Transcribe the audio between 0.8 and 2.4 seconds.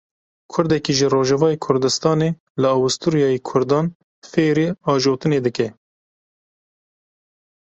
ji Rojavayê Kurdistanê